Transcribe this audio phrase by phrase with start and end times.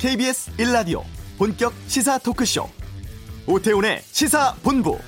[0.00, 1.02] KBS 1라디오
[1.36, 2.66] 본격 시사 토크쇼
[3.46, 4.98] 오태훈의 시사본부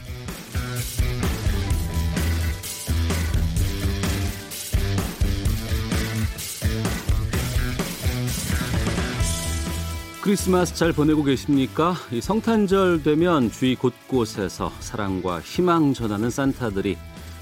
[10.21, 11.95] 크리스마스 잘 보내고 계십니까?
[12.11, 16.99] 이 성탄절 되면 주위 곳곳에서 사랑과 희망 전하는 산타들이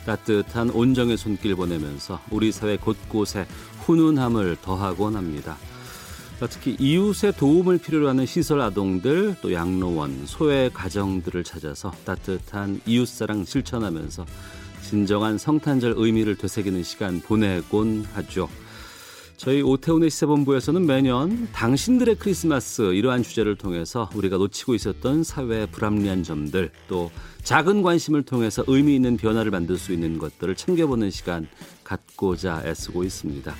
[0.06, 3.44] 따뜻한 온정의 손길 보내면서 우리 사회 곳곳에
[3.80, 5.56] 훈훈함을 더하곤 합니다.
[6.48, 14.24] 특히 이웃의 도움을 필요로 하는 시설 아동들, 또 양로원, 소외 가정들을 찾아서 따뜻한 이웃사랑 실천하면서
[14.82, 18.48] 진정한 성탄절 의미를 되새기는 시간 보내곤 하죠.
[19.36, 26.70] 저희 오태훈의 시사본부에서는 매년 당신들의 크리스마스 이러한 주제를 통해서 우리가 놓치고 있었던 사회의 불합리한 점들
[26.88, 27.10] 또
[27.42, 31.48] 작은 관심을 통해서 의미 있는 변화를 만들 수 있는 것들을 챙겨보는 시간
[31.84, 33.54] 갖고자 애쓰고 있습니다.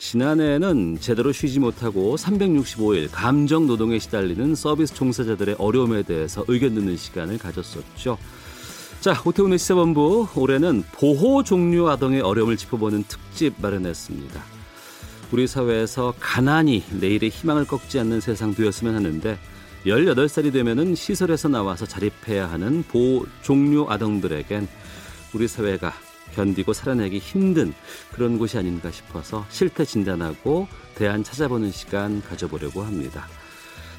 [0.00, 7.36] 지난해에는 제대로 쉬지 못하고 365일 감정 노동에 시달리는 서비스 종사자들의 어려움에 대해서 의견 듣는 시간을
[7.36, 8.16] 가졌었죠.
[9.00, 14.42] 자, 오태훈의 시사본부 올해는 보호 종류 아동의 어려움을 짚어보는 특집 마련했습니다.
[15.32, 19.38] 우리 사회에서 가난이 내일의 희망을 꺾지 않는 세상 되었으면 하는데
[19.84, 24.66] 18살이 되면은 시설에서 나와서 자립해야 하는 보호 종류 아동들에겐
[25.34, 25.92] 우리 사회가
[26.34, 27.74] 견디고 살아내기 힘든
[28.12, 33.26] 그런 곳이 아닌가 싶어서 실태 진단하고 대안 찾아보는 시간 가져보려고 합니다.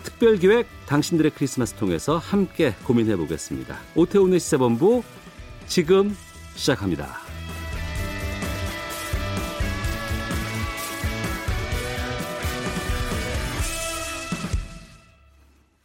[0.04, 3.78] 특별 기획 당신들의 크리스마스 통해서 함께 고민해 보겠습니다.
[3.96, 5.04] 오태훈의 시사본부
[5.68, 6.16] 지금
[6.56, 7.20] 시작합니다.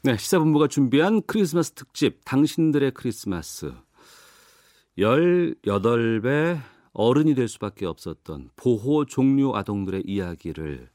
[0.03, 3.73] 네, 시사본부가 준비한 크리스마스 특집 당신들의 크리스마스
[4.99, 6.59] 18배
[6.93, 10.89] 어른이 될 수밖에 없었던 보호 종류 아동들의 이야기를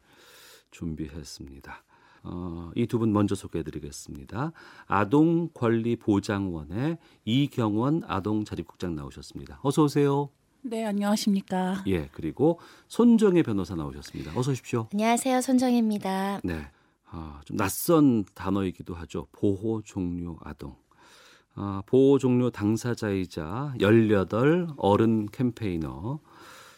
[0.71, 1.83] 준비했습니다.
[2.23, 4.51] 어, 이 두 분 먼저 소개해드리겠습니다.
[4.87, 9.59] 아동권리보장원의 이경원 아동자립국장 나오셨습니다.
[9.63, 10.29] 어서 오세요.
[10.63, 11.83] 네, 안녕하십니까.
[11.87, 14.37] 예, 그리고 손정혜 변호사 나오셨습니다.
[14.37, 14.87] 어서 오십시오.
[14.93, 16.41] 안녕하세요, 손정혜입니다.
[16.43, 16.67] 네,
[17.09, 19.25] 아, 좀 낯선 단어이기도 하죠.
[19.31, 20.75] 보호 종류 아동.
[21.55, 26.19] 아, 보호 종료 당사자이자 18 어른 캠페이너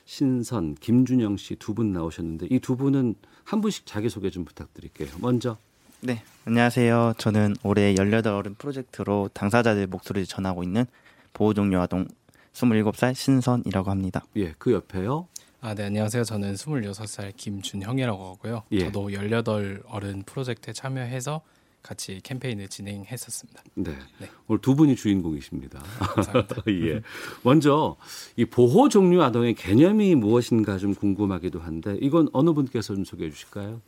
[0.06, 5.10] 신선 김준영 씨 두 분 나오셨는데 이 두 분은 한 분씩 자기 소개 좀 부탁드릴게요.
[5.20, 5.58] 먼저
[6.02, 7.14] 네, 안녕하세요.
[7.18, 10.86] 저는 올해 18 어른 프로젝트로 당사자들 목소리를 전하고 있는
[11.34, 12.08] 보호 종료 아동
[12.54, 14.24] 27살 신선이라고 합니다.
[14.36, 15.28] 예, 그 옆에요.
[15.62, 16.26] 아, 네, 안녕하세요.
[16.26, 18.64] 저는 26살 김준형이라고 하고요.
[18.74, 18.80] 예.
[18.86, 21.42] 저도 18 어른 프로젝트에 참여해서
[21.84, 23.62] 같이 캠페인을 진행했었습니다.
[23.76, 23.92] 네.
[24.20, 24.30] 네.
[24.48, 25.80] 오늘 두 분이 주인공이십니다.
[26.00, 26.64] 감사합니다.
[26.72, 27.02] 예.
[27.44, 27.98] 먼저
[28.38, 33.82] 이 보호 종류 아동의 개념이 무엇인가 좀 궁금하기도 한데 이건 어느 분께서 좀 소개해 주실까요?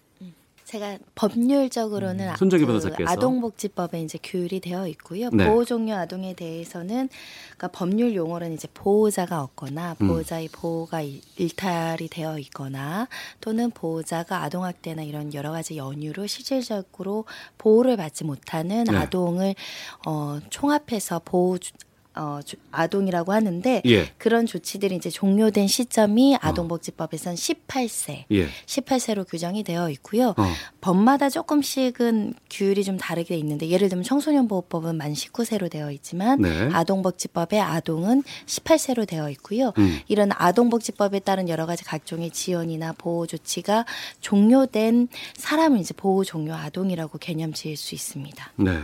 [0.65, 5.29] 제가 법률적으로는 음, 손정희 그 변호사께서 아동복지법에 이제 규율이 되어 있고요.
[5.29, 5.47] 네.
[5.47, 7.07] 보호 종류 아동에 대해서는
[7.55, 10.07] 그러니까 법률 용어로는 이제 보호자가 없거나 음.
[10.07, 10.49] 보호자의 음.
[10.51, 11.01] 보호가
[11.37, 13.07] 일탈이 되어 있거나
[13.41, 17.25] 또는 보호자가 아동학대나 이런 여러 가지 연유로 실질적으로
[17.59, 18.97] 보호를 받지 못하는 네.
[18.97, 19.53] 아동을
[20.07, 21.59] 어, 총합해서 보호
[22.15, 22.39] 어,
[22.71, 24.11] 아동이라고 하는데 예.
[24.17, 26.39] 그런 조치들이 이제 종료된 시점이 어.
[26.41, 28.47] 아동복지법에선 18세, 예.
[28.65, 30.29] 18세로 규정이 되어 있고요.
[30.29, 30.43] 어.
[30.81, 36.69] 법마다 조금씩은 규율이 좀 다르게 있는데 예를 들면 청소년보호법은 만 19세로 되어 있지만 네.
[36.71, 39.73] 아동복지법의 아동은 18세로 되어 있고요.
[39.77, 39.99] 음.
[40.07, 43.85] 이런 아동복지법에 따른 여러 가지 각종의 지원이나 보호 조치가
[44.21, 48.51] 종료된 사람을 이제 보호 종료 아동이라고 개념 지을 수 있습니다.
[48.57, 48.79] 네.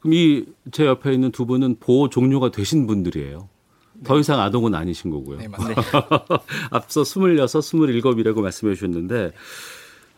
[0.00, 3.48] 그럼 이 제 옆에 있는 두 분은 보호 종료가 되신 분들이에요.
[3.94, 4.02] 네.
[4.04, 5.38] 더 이상 아동은 아니신 거고요.
[5.38, 5.82] 네, 맞습니다.
[6.70, 9.32] 앞서 26, 27이라고 말씀해 주셨는데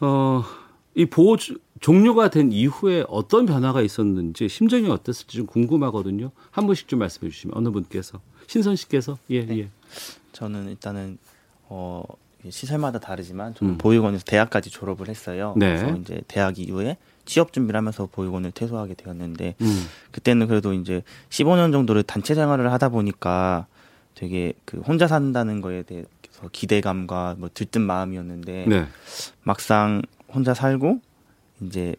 [0.00, 0.44] 어,
[0.94, 1.36] 이 보호
[1.80, 6.30] 종료가 된 이후에 어떤 변화가 있었는지 심정이 어땠을지 좀 궁금하거든요.
[6.50, 9.58] 한 분씩 좀 말씀해 주시면 어느 분께서 신선 씨께서 예 네.
[9.60, 9.68] 예.
[10.32, 11.18] 저는 일단은
[11.68, 12.02] 어
[12.48, 13.78] 시설마다 다르지만 저는 음.
[13.78, 15.54] 보육원에서 대학까지 졸업을 했어요.
[15.56, 15.76] 네.
[15.76, 19.86] 그래서 이제 대학 이후에 취업 준비를 하면서 보육원을 퇴소하게 되었는데 음.
[20.10, 23.66] 그때는 그래도 이제 15년 정도를 단체 생활을 하다 보니까
[24.14, 26.08] 되게 그 혼자 산다는 거에 대해서
[26.50, 28.86] 기대감과 뭐 들뜬 마음이었는데 네.
[29.42, 31.00] 막상 혼자 살고
[31.62, 31.94] 이제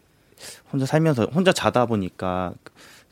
[0.72, 2.52] 혼자 살면서 혼자 자다 보니까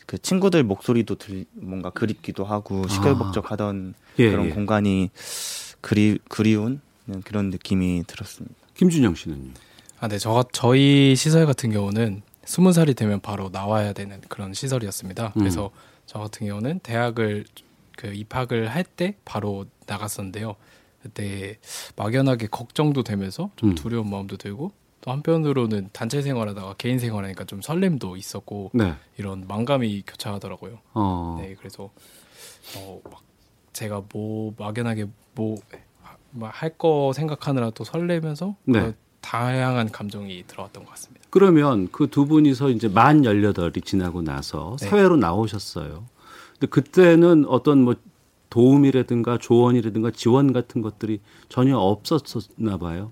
[0.06, 4.02] 그 친구들 목소리도 들 뭔가 그립기도 하고 시끌벅적하던 아.
[4.18, 4.50] 예, 그런 예.
[4.50, 5.10] 공간이
[5.80, 6.80] 그리 그리운
[7.24, 8.54] 그런 느낌이 들었습니다.
[8.74, 9.52] 김준영 씨는요?
[10.02, 10.18] 아, 네.
[10.18, 15.26] 저, 저희 시설 같은 경우는 스무 살이 되면 바로 나와야 되는 그런 시설이었습니다.
[15.36, 15.38] 음.
[15.38, 15.70] 그래서
[16.06, 17.44] 저 같은 경우는 대학을
[17.96, 20.56] 그 입학을 할 때 바로 나갔었는데요.
[21.04, 21.58] 그때
[21.94, 23.74] 막연하게 걱정도 되면서 좀 음.
[23.76, 24.72] 두려운 마음도 들고
[25.02, 28.94] 또 한편으로는 단체 생활하다가 개인 생활하니까 좀 설렘도 있었고 네.
[29.18, 30.78] 이런 만감이 교차하더라고요.
[30.94, 31.38] 어.
[31.40, 31.90] 네, 그래서
[32.76, 33.22] 어, 막
[33.72, 35.06] 제가 뭐 막연하게
[35.36, 35.54] 뭐
[36.40, 38.94] 할 거 생각하느라 또 설레면서 네.
[39.22, 41.24] 다양한 감정이 들어왔던 것 같습니다.
[41.30, 44.88] 그러면 그 두 분이서 이제 만 열여덟이 지나고 나서 네.
[44.88, 46.04] 사회로 나오셨어요.
[46.52, 47.94] 근데 그때는 어떤 뭐
[48.50, 53.10] 도움이라든가 조언이라든가 지원 같은 것들이 전혀 없었나 봐요.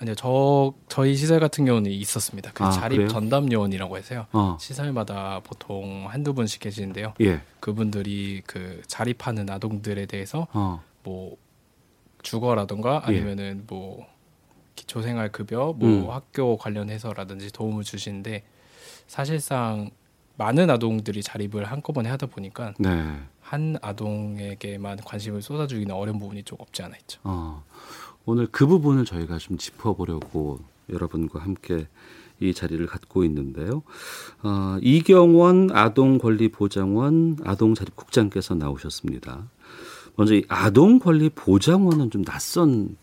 [0.00, 2.52] 아니요, 저 저희 시설 같은 경우는 있었습니다.
[2.52, 3.08] 그 아, 자립 그래요?
[3.08, 4.26] 전담 요원이라고 해서요.
[4.32, 4.56] 어.
[4.60, 7.14] 시설마다 보통 한두 분씩 계시는데요.
[7.22, 7.40] 예.
[7.60, 10.82] 그분들이 그 자립하는 아동들에 대해서 어.
[11.02, 11.36] 뭐
[12.22, 13.16] 주거라던가 예.
[13.16, 13.64] 아니면은 예.
[13.66, 14.06] 뭐
[14.78, 16.10] 기초생활 급여, 뭐 음.
[16.10, 18.44] 학교 관련해서라든지 도움을 주시는데
[19.06, 19.90] 사실상
[20.36, 23.20] 많은 아동들이 자립을 한꺼번에 하다 보니까 네.
[23.40, 27.20] 한 아동에게만 관심을 쏟아주기는 어려운 부분이 좀 없지 않아 있죠.
[27.24, 27.64] 어.
[28.24, 30.60] 오늘 그 부분을 저희가 좀 짚어보려고
[30.90, 31.88] 여러분과 함께
[32.40, 33.82] 이 자리를 갖고 있는데요.
[34.42, 39.48] 어, 이경원 아동권리보장원 아동자립국장께서 나오셨습니다.
[40.14, 42.96] 먼저 이 아동권리보장원은 좀 낯선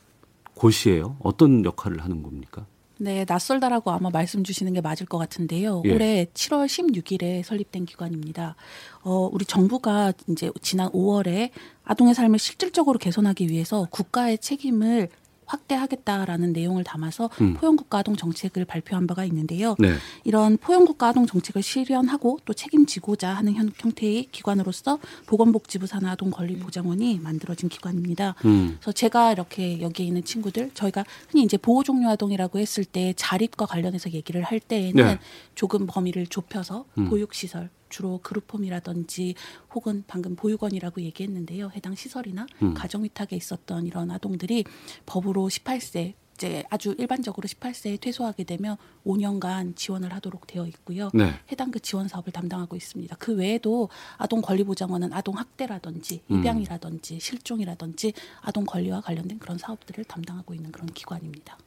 [0.55, 1.17] 곳이에요.
[1.19, 2.65] 어떤 역할을 하는 겁니까?
[2.97, 5.81] 네, 낯설다라고 아마 말씀 주시는 게 맞을 것 같은데요.
[5.85, 5.93] 예.
[5.93, 8.55] 올해 7월 16일에 설립된 기관입니다.
[9.03, 11.49] 어, 우리 정부가 이제 지난 5월에
[11.83, 15.09] 아동의 삶을 실질적으로 개선하기 위해서 국가의 책임을
[15.45, 17.53] 확대하겠다라는 내용을 담아서 음.
[17.55, 19.75] 포용국가 아동 정책을 발표한 바가 있는데요.
[19.79, 19.93] 네.
[20.23, 26.57] 이런 포용국가 아동 정책을 실현하고 또 책임지고자 하는 형, 태의 기관으로서 보건복지부 산하 아동 권리
[26.57, 28.35] 보장원이 만들어진 기관입니다.
[28.45, 28.77] 음.
[28.79, 33.65] 그래서 제가 이렇게 여기에 있는 친구들 저희가 흔히 이제 보호 종료 아동이라고 했을 때 자립과
[33.65, 35.19] 관련해서 얘기를 할 때에는 네.
[35.55, 37.09] 조금 범위를 좁혀서 음.
[37.09, 39.35] 보육시설 주로 그룹홈이라든지
[39.73, 41.71] 혹은 방금 보육원이라고 얘기했는데요.
[41.75, 42.73] 해당 시설이나 음.
[42.73, 44.63] 가정 위탁에 있었던 이런 아동들이
[45.05, 51.09] 법으로 18세 이제 아주 일반적으로 18세에 퇴소하게 되면 5년간 지원을 하도록 되어 있고요.
[51.13, 51.33] 네.
[51.49, 53.15] 해당 그 지원 사업을 담당하고 있습니다.
[53.17, 56.39] 그 외에도 아동 권리 보장원은 아동 학대라든지 음.
[56.39, 61.57] 입양이라든지 실종이라든지 아동 권리와 관련된 그런 사업들을 담당하고 있는 그런 기관입니다.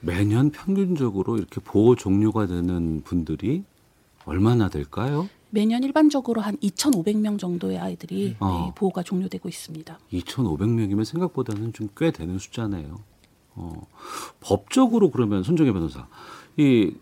[0.00, 3.62] 매년 평균적으로 이렇게 보호 종료가 되는 분들이
[4.24, 5.28] 얼마나 될까요?
[5.50, 8.66] 매년 일반적으로 한 2,500명 정도의 아이들이 어.
[8.66, 9.98] 네, 보호가 종료되고 있습니다.
[10.12, 13.00] 2,500명이면 생각보다는 좀 꽤 되는 숫자네요.
[13.56, 13.82] 어.
[14.40, 16.06] 법적으로 그러면 손정혜 변호사
[16.56, 16.92] 이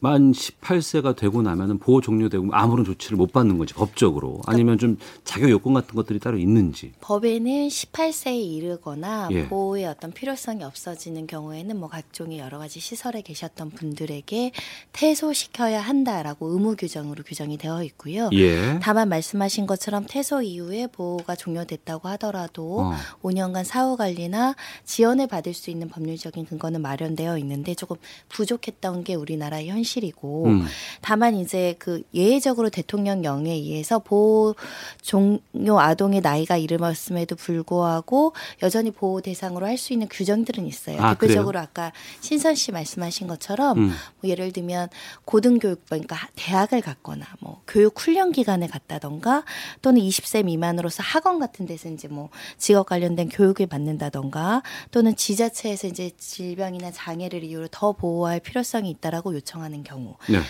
[0.00, 5.50] 만 18세가 되고 나면은 보호 종료되고 아무런 조치를 못 받는 건지 법적으로 아니면 좀 자격
[5.50, 9.48] 요건 같은 것들이 따로 있는지 법에는 18세에 이르거나 예.
[9.48, 14.52] 보호의 어떤 필요성이 없어지는 경우에는 뭐 각종의 여러 가지 시설에 계셨던 분들에게
[14.92, 18.30] 퇴소시켜야 한다라고 의무 규정으로 규정이 되어 있고요.
[18.34, 18.78] 예.
[18.80, 22.94] 다만 말씀하신 것처럼 퇴소 이후에 보호가 종료됐다고 하더라도 어.
[23.22, 24.54] 5년간 사후 관리나
[24.84, 27.96] 지원을 받을 수 있는 법률적인 근거는 마련되어 있는데 조금
[28.28, 30.66] 부족했던 게 우리나라의 현실 현실이고 음.
[31.00, 34.54] 다만 이제 그 예외적으로 대통령령에 의해서 보호
[35.00, 41.00] 종료 아동의 나이가 이르렀음에도 불구하고 여전히 보호 대상으로 할 수 있는 규정들은 있어요.
[41.00, 41.62] 아, 대표적으로 그래요?
[41.62, 43.92] 아까 신선 씨 말씀하신 것처럼 음.
[44.20, 44.88] 뭐 예를 들면
[45.24, 49.44] 고등교육 그러니까 대학을 갔거나 뭐 교육 훈련 기관에 갔다던가
[49.82, 56.10] 또는 20세 미만으로서 학원 같은 데서 이제 뭐 직업 관련된 교육을 받는다던가 또는 지자체에서 이제
[56.18, 60.16] 질병이나 장애를 이유로 더 보호할 필요성이 있다라고 요청하는 하는 경우.
[60.28, 60.40] 네.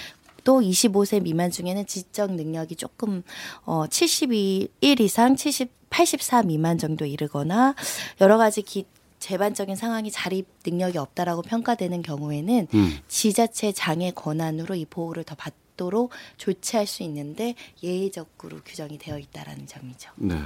[0.44, 3.22] 또 25세 미만 중에는 지적 능력이 조금
[3.64, 7.74] 어 72일 이상 70 84 미만 정도 이르거나
[8.20, 8.84] 여러 가지 기,
[9.20, 12.98] 재반적인 상황이 자립 능력이 없다라고 평가되는 경우에는 음.
[13.08, 20.10] 지자체 장애 권한으로 이 보호를 더 받도록 조치할 수 있는데 예외적으로 규정이 되어 있다라는 점이죠.
[20.16, 20.38] 네.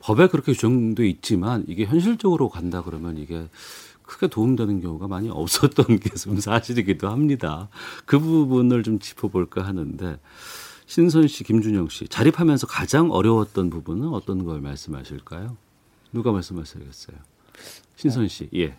[0.00, 3.48] 법에 그렇게 규정돼 있지만 이게 현실적으로 간다 그러면 이게
[4.12, 7.68] 크게 도움되는 경우가 많이 없었던 게 좀 사실이기도 합니다.
[8.04, 10.18] 그 부분을 좀 짚어볼까 하는데
[10.86, 15.56] 신선 씨, 김준영 씨 자립하면서 가장 어려웠던 부분은 어떤 걸 말씀하실까요?
[16.12, 17.16] 누가 말씀하셔야겠어요?
[17.96, 18.74] 신선 씨, 예.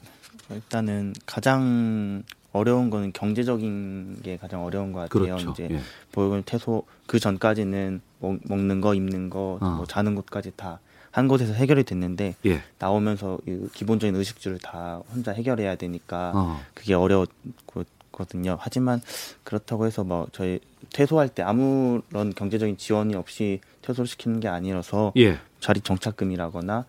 [0.52, 2.22] 일단은 가장
[2.52, 5.36] 어려운 거는 경제적인 게 가장 어려운 것 같아요.
[5.38, 5.52] 그렇죠.
[5.54, 5.82] 이제 예.
[6.12, 9.70] 보육원 퇴소 그 전까지는 먹, 먹는 거, 입는 거, 어.
[9.78, 10.80] 뭐 자는 곳까지 다
[11.13, 12.63] 한 곳에서 해결이 됐는데 예.
[12.79, 16.60] 나오면서 이 기본적인 의식주를 다 혼자 해결해야 되니까 어.
[16.74, 18.58] 그게 어려웠거든요.
[18.60, 19.00] 하지만
[19.43, 20.60] 그렇다고 해서 뭐 저희
[20.91, 25.38] 퇴소할 때 아무런 경제적인 지원이 없이 퇴소를 시키는 게 아니라서 예.
[25.60, 26.86] 자립 정착금이라거나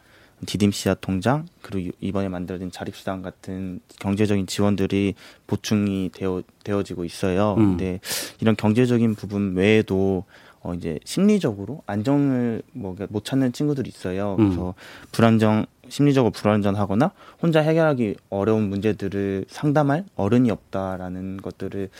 [0.46, 5.14] 디딤 씨앗 통장 그리고 이번에 만들어진 자립수당 같은 경제적인 지원들이
[5.46, 7.56] 보충이 되어 되어지고 있어요.
[7.58, 7.76] 음.
[7.76, 8.00] 근데
[8.40, 10.24] 이런 경제적인 부분 외에도
[10.64, 14.36] 어 이제 심리적으로 안정을 뭐 못 찾는 친구들이 있어요.
[14.38, 14.48] 음.
[14.48, 15.06] 그래서 음.
[15.12, 21.90] 불안정 심리적으로 불안정하거나 혼자 해결하기 어려운 문제들을 상담할 어른이 없다라는 것들을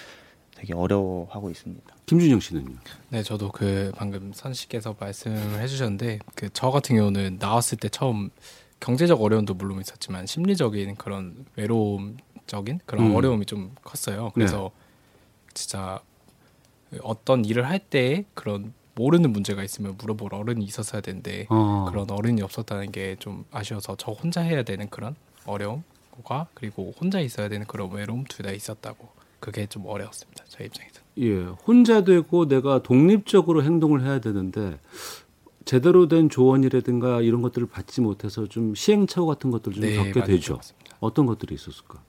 [0.56, 1.94] 되게 어려워하고 있습니다.
[2.06, 2.75] 김준영 씨는요?
[3.11, 8.30] 네, 저도 그 방금 선 씨께서 말씀을 해주셨는데 그 저 같은 경우는 나왔을 때 처음
[8.80, 13.14] 경제적 어려움도 물론 있었지만 심리적인 그런 외로움적인 그런 음.
[13.16, 14.30] 어려움이 좀 컸어요.
[14.35, 15.50] 그래서 네.
[15.54, 16.00] 진짜
[17.03, 21.87] 어떤 일을 할 때 그런 모르는 문제가 있으면 물어볼 어른이 있었어야 되는데 어.
[21.91, 27.49] 그런 어른이 없었다는 게 좀 아쉬워서 저 혼자 해야 되는 그런 어려움과 그리고 혼자 있어야
[27.49, 29.09] 되는 그런 외로움 둘 다 있었다고
[29.41, 30.45] 그게 좀 어려웠습니다.
[30.49, 31.01] 저 입장에서.
[31.19, 34.79] 예, 혼자 되고 내가 독립적으로 행동을 해야 되는데
[35.65, 40.61] 제대로 된 조언이라든가 이런 것들을 받지 못해서 좀 시행착오 같은 것들을 좀 네, 겪게 되죠.
[41.01, 42.03] 어떤 것들이 있었을까?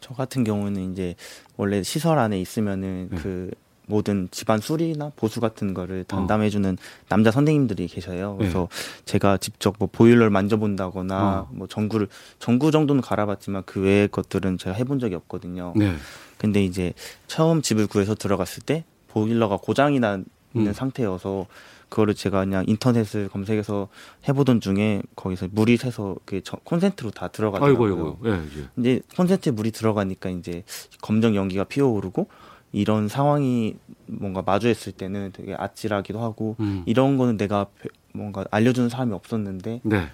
[0.00, 1.14] 저 같은 경우는 이제
[1.56, 3.16] 원래 시설 안에 있으면은 네.
[3.18, 3.50] 그
[3.86, 7.04] 모든 집안 수리나 보수 같은 거를 담당해주는 어.
[7.08, 8.36] 남자 선생님들이 계셔요.
[8.38, 9.02] 그래서 네.
[9.04, 11.48] 제가 직접 뭐 보일러를 만져본다거나 어.
[11.50, 15.74] 뭐 전구를 전구 정도는 갈아봤지만 그 외의 것들은 제가 해본 적이 없거든요.
[15.76, 15.94] 네.
[16.38, 16.94] 근데 이제
[17.26, 20.20] 처음 집을 구해서 들어갔을 때 보일러가 고장이 나
[20.54, 20.72] 있는 음.
[20.72, 21.46] 상태여서
[21.90, 23.88] 그거를 제가 그냥 인터넷을 검색해서
[24.26, 27.92] 해보던 중에 거기서 물이 새서 그 콘센트로 다 들어가더라고요.
[27.92, 28.18] 아이고, 아이고.
[28.26, 28.68] 예, 예.
[28.78, 30.62] 이제 콘센트에 물이 들어가니까 이제
[31.02, 32.28] 검정 연기가 피어오르고
[32.72, 36.84] 이런 상황이 뭔가 마주했을 때는 되게 아찔하기도 하고 음.
[36.86, 37.66] 이런 거는 내가
[38.14, 40.06] 뭔가 알려주는 사람이 없었는데 네.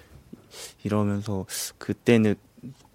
[0.83, 1.45] 이러면서
[1.77, 2.35] 그때는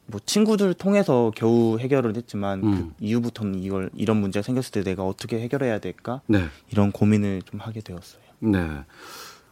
[0.06, 2.94] 뭐 친구들 통해서 겨우 해결을 했지만 음.
[2.98, 6.46] 그 이후부터는 이걸 이런 문제가 생겼을 때 내가 어떻게 해결해야 될까 네.
[6.70, 8.21] 이런 고민을 좀 하게 되었어요.
[8.42, 8.84] 네.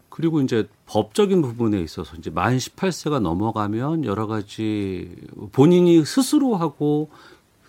[0.08, 5.16] 그리고 이제 법적인 부분에 있어서 이제 만 18세가 넘어가면 여러 가지
[5.52, 7.08] 본인이 스스로 하고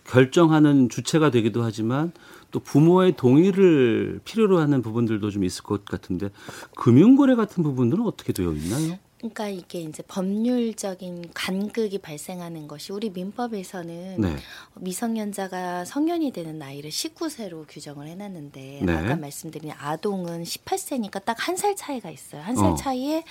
[0.05, 2.11] 결정하는 주체가 되기도 하지만
[2.49, 6.29] 또 부모의 동의를 필요로 하는 부분들도 좀 있을 것 같은데
[6.75, 8.97] 금융거래 같은 부분들은 어떻게 되어 있나요?
[9.21, 14.35] 그러니까 이게 이제 법률적인 간극이 발생하는 것이 우리 민법에서는 네.
[14.79, 18.93] 미성년자가 성년이 되는 나이를 19세로 규정을 해놨는데 네.
[18.93, 22.41] 아까 말씀드린 아동은 18세니까 딱 한 살 차이가 있어요.
[22.41, 22.75] 한살 어.
[22.75, 23.23] 차이에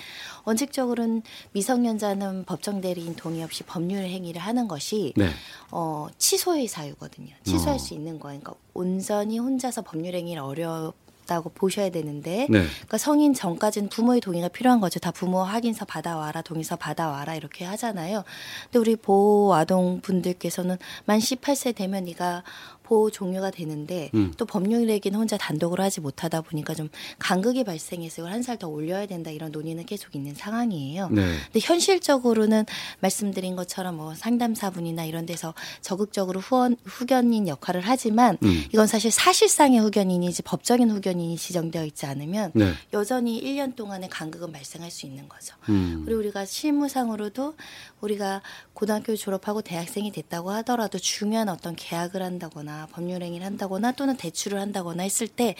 [0.45, 5.29] 원칙적으로는 미성년자는 법정 대리인 동의 없이 법률 행위를 하는 것이 네.
[5.71, 7.33] 어, 취소의 사유거든요.
[7.43, 7.77] 취소할 어.
[7.77, 8.39] 수 있는 거예요.
[8.39, 10.93] 그러니까 온전히 혼자서 법률 행위를 어려
[11.31, 12.65] 있다고 보셔야 되는데 네.
[12.65, 14.99] 그러니까 성인 전까지는 부모의 동의가 필요한 거죠.
[14.99, 18.23] 다 부모 확인서 받아와라, 동의서 받아와라 이렇게 하잖아요.
[18.65, 22.43] 근데 우리 보호 아동 분들께서는 만 18세 되면 네가
[22.91, 24.33] 보호 종료가 되는데 음.
[24.35, 29.05] 또 법률얘기는 혼자 단독으로 하지 못하다 보니까 좀 간극이 발생해서 이걸 한 살 더 올려야
[29.05, 31.07] 된다 이런 논의는 계속 있는 상황이에요.
[31.09, 31.21] 네.
[31.21, 32.65] 근데 현실적으로는
[32.99, 38.65] 말씀드린 것처럼 뭐 상담사분이나 이런 데서 적극적으로 후원 후견인 역할을 하지만 음.
[38.73, 42.73] 이건 사실 사실상의 후견인이지 법적인 후견인이 지정되어 있지 않으면 네.
[42.91, 45.55] 여전히 1년 동안의 간극은 발생할 수 있는 거죠.
[45.69, 46.01] 음.
[46.03, 47.53] 그리고 우리가 실무상으로도
[48.01, 48.41] 우리가
[48.73, 55.03] 고등학교 졸업하고 대학생이 됐다고 하더라도 중요한 어떤 계약을 한다거나 법률 행위를 한다거나 또는 대출을 한다거나
[55.03, 55.55] 했을 때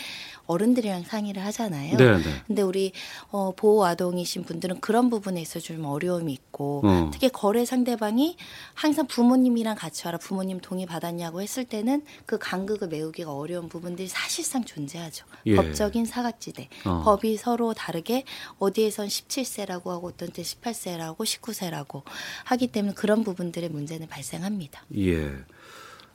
[0.47, 1.97] 어른들이랑 상의를 하잖아요.
[1.97, 2.23] 네, 네.
[2.47, 2.91] 근데 우리
[3.29, 7.09] 어, 보호 아동이신 분들은 그런 부분에 있어 좀 어려움이 있고 어.
[7.13, 8.37] 특히 거래 상대방이
[8.73, 14.63] 항상 부모님이랑 같이 와라 부모님 동의 받았냐고 했을 때는 그 간극을 메우기가 어려운 부분들이 사실상
[14.63, 15.25] 존재하죠.
[15.45, 15.55] 예.
[15.55, 16.69] 법적인 사각지대.
[16.85, 17.01] 어.
[17.03, 18.23] 법이 서로 다르게
[18.59, 22.03] 어디에선 17세라고 하고 어떤 때 18세라고 19세라고
[22.45, 24.83] 하기 때문에 그런 부분들의 문제는 발생합니다.
[24.97, 25.31] 예.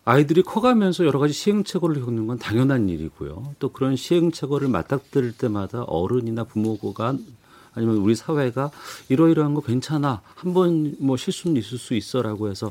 [0.08, 3.54] 아이들이 커가면서 여러 가지 시행착오를 겪는 건 당연한 일이고요.
[3.58, 7.16] 또 그런 시행착오를 맞닥뜨릴 때마다 어른이나 부모가
[7.75, 8.70] 아니면 우리 사회가
[9.08, 10.22] 이러이러한 거 괜찮아.
[10.36, 12.70] 한 번 뭐 실수는 있을 수 있어라고 해서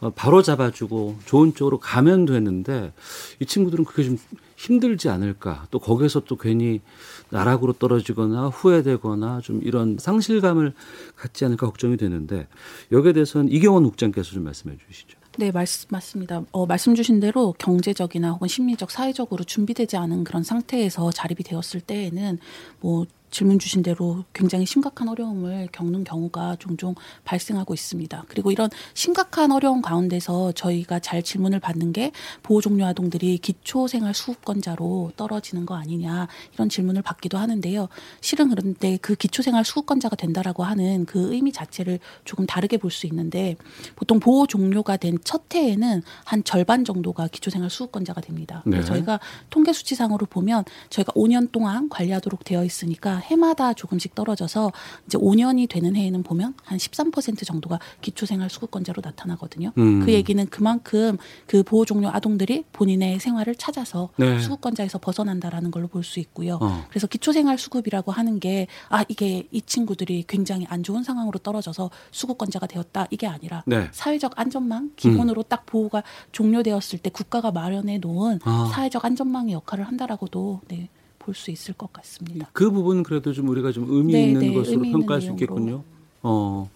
[0.00, 2.92] 어, 바로 잡아주고 좋은 쪽으로 가면 되는데
[3.40, 4.18] 이 친구들은 그게 좀
[4.56, 5.66] 힘들지 않을까.
[5.70, 6.82] 또 거기서 또 괜히
[7.30, 10.74] 나락으로 떨어지거나 후회되거나 좀 이런 상실감을
[11.16, 12.46] 갖지 않을까 걱정이 되는데
[12.92, 15.23] 여기에 대해서는 이경원 국장께서 좀 말씀해 주시죠.
[15.36, 16.44] 네, 말씀, 맞습니다.
[16.52, 22.38] 어, 말씀 주신 대로 경제적이나 혹은 심리적, 사회적으로 준비되지 않은 그런 상태에서 자립이 되었을 때에는
[22.80, 28.26] 뭐 질문 주신 대로 굉장히 심각한 어려움을 겪는 경우가 종종 발생하고 있습니다.
[28.28, 32.12] 그리고 이런 심각한 어려움 가운데서 저희가 잘 질문을 받는 게
[32.44, 37.88] 보호 종료 아동들이 기초생활 수급권자로 떨어지는 거 아니냐 이런 질문을 받기도 하는데요.
[38.20, 43.56] 실은 그런데 그 기초생활 수급권자가 된다라고 하는 그 의미 자체를 조금 다르게 볼 수 있는데
[43.96, 48.62] 보통 보호 종료가 된 첫 해에는 한 절반 정도가 기초생활 수급권자가 됩니다.
[48.66, 48.84] 네.
[48.84, 49.18] 저희가
[49.50, 54.72] 통계 수치상으로 보면 저희가 5년 동안 관리하도록 되어 있으니까 해마다 조금씩 떨어져서
[55.06, 59.72] 이제 5년이 되는 해에는 보면 한 13% 정도가 기초생활 수급권자로 나타나거든요.
[59.78, 60.04] 음.
[60.04, 64.38] 그 얘기는 그만큼 그 보호 종료 아동들이 본인의 생활을 찾아서 네.
[64.40, 66.58] 수급권자에서 벗어난다라는 걸로 볼 수 있고요.
[66.60, 66.84] 어.
[66.90, 72.66] 그래서 기초생활 수급이라고 하는 게 아 이게 이 친구들이 굉장히 안 좋은 상황으로 떨어져서 수급권자가
[72.66, 73.88] 되었다 이게 아니라 네.
[73.92, 75.48] 사회적 안전망 기본으로 음.
[75.48, 76.02] 딱 보호가
[76.32, 78.70] 종료되었을 때 국가가 마련해 놓은 아.
[78.72, 80.88] 사회적 안전망의 역할을 한다라고도 네.
[81.24, 82.48] 볼 수 있을 것 같습니다.
[82.52, 85.82] 그 부분 그래도 좀 우리가 좀 의미 네, 있는 네, 것으로 의미 평가할 수 있겠군요.
[86.22, 86.70] 어.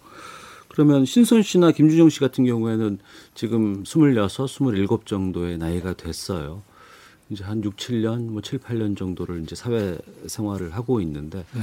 [0.69, 2.99] 그러면 신선 씨나 김준영 씨 같은 경우에는
[3.35, 4.17] 지금 26,
[4.55, 6.61] 27 정도의 나이가 됐어요.
[7.29, 11.61] 이제 한 6, 7년, 뭐 7, 8년 정도를 이제 사회 생활을 하고 있는데 네.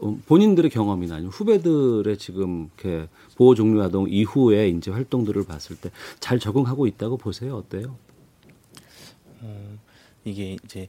[0.00, 5.90] 어, 본인들의 경험이나 아니면 후배들의 지금 이렇게 보호 종료 아동 이후에 이제 활동들을 봤을 때
[6.20, 7.56] 잘 적응하고 있다고 보세요.
[7.56, 7.96] 어때요?
[9.42, 9.78] 음,
[10.24, 10.88] 이게 이제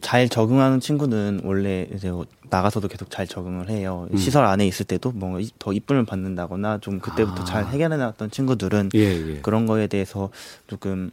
[0.00, 2.10] 잘 적응하는 친구는 원래 이제
[2.48, 4.08] 나가서도 계속 잘 적응을 해요.
[4.12, 4.16] 음.
[4.16, 7.44] 시설 안에 있을 때도 뭐 더 이쁨을 받는다거나 좀 그때부터 아.
[7.44, 9.40] 잘 해결해 나갔던 친구들은 예, 예.
[9.40, 10.30] 그런 거에 대해서
[10.66, 11.10] 조금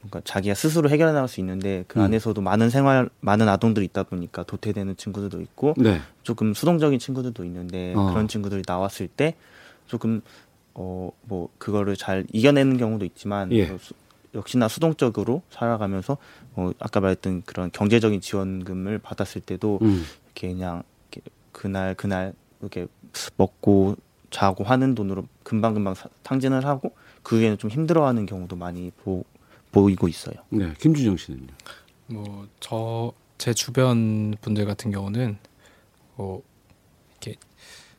[0.00, 2.04] 뭔가 자기가 스스로 해결해 나갈 수 있는데 그 음.
[2.04, 6.00] 안에서도 많은 생활 많은 아동들이 있다 보니까 도태되는 친구들도 있고 네.
[6.22, 8.10] 조금 수동적인 친구들도 있는데 어.
[8.10, 9.34] 그런 친구들이 나왔을 때
[9.86, 10.20] 조금
[10.74, 13.76] 어 뭐 그거를 잘 이겨내는 경우도 있지만 예.
[14.38, 16.16] 수, 역시나 수동적으로 살아가면서
[16.54, 20.04] 어 아까 말했던 그런 경제적인 지원금을 받았을 때도 음.
[20.26, 22.86] 이렇게 그냥 이렇게 그날 그날 이렇게
[23.36, 23.96] 먹고
[24.30, 29.24] 자고 하는 돈으로 금방 금방 탕진을 하고 그 후에는 좀 힘들어하는 경우도 많이 보,
[29.72, 30.34] 보이고 있어요.
[30.50, 31.46] 네, 김준영 씨는요?
[32.08, 35.38] 뭐 저 제 주변 분들 같은 경우는
[36.16, 36.42] 뭐
[37.12, 37.38] 이렇게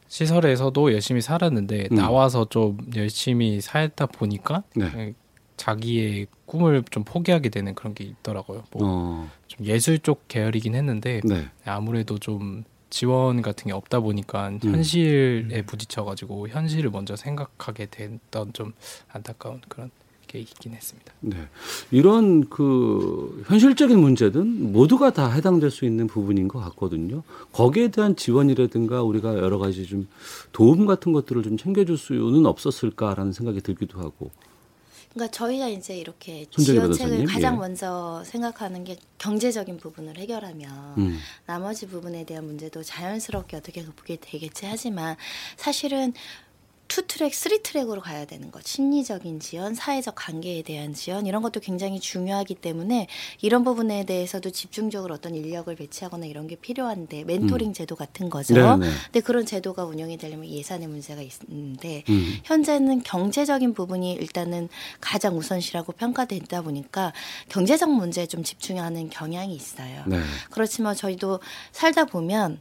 [0.10, 1.96] 시설에서도 열심히 살았는데 음.
[1.96, 5.13] 나와서 좀 열심히 살다 보니까 네.
[5.60, 8.63] 자기의 꿈을 좀 포기하게 되는 그런 게 있더라고요.
[8.72, 9.30] 뭐좀 어.
[9.62, 11.48] 예술 쪽 계열이긴 했는데 네.
[11.66, 14.60] 아무래도 좀 지원 같은 게 없다 보니까 음.
[14.63, 18.74] 현실에 부딪혀가지고 현실을 먼저 생각하게 됐던 좀
[19.12, 19.92] 안타까운 그런
[20.28, 21.12] 게 있긴 했습니다.
[21.20, 21.36] 네.
[21.92, 27.24] 이런 그 현실적인 문제든 모두가 다 해당될 수 있는 부분인 것 같거든요.
[27.51, 30.08] 거기에 대한 지원이라든가 우리가 여러 가지 좀
[30.54, 34.32] 도움 같은 것들을 좀 챙겨줄 수는 없었을까라는 생각이 들기도 하고.
[35.13, 37.58] 그러니까 저희가 이제 이렇게 지원책을 가장 예.
[37.58, 41.19] 먼저 생각하는 게 경제적인 부분을 해결하면 음.
[41.45, 45.15] 나머지 부분에 대한 문제도 자연스럽게 어떻게 극복이 되겠지 하지만
[45.58, 46.13] 사실은
[46.89, 48.65] two track, three track으로 가야 되는 것.
[48.65, 53.08] 심리적인 지원, 사회적 관계에 대한 지원 이런 것도 굉장히 중요하기 때문에
[53.41, 57.73] 이런 부분에 대해서도 집중적으로 어떤 인력을 배치하거나 이런 게 필요한데 멘토링 음.
[57.73, 58.56] 제도 같은 거죠.
[58.56, 58.78] 네네.
[58.78, 58.93] 네.
[59.06, 62.39] 근데 그런 제도가 운영이 되려면 예산의 문제가 있는데 음.
[62.43, 64.67] 현재는 경제적인 부분이 일단은
[64.99, 67.13] 가장 우선시라고 평가된다 보니까
[67.49, 70.04] 경제적 문제에 좀 집중하는 경향이 있어요.
[70.08, 70.19] 네.
[70.49, 71.39] 그렇지만 저희도
[71.71, 72.60] 살다 보면